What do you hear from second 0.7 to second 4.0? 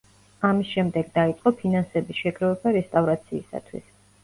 შემდეგ დაიწყო ფინანსების შეგროვება რესტავრაციისათვის.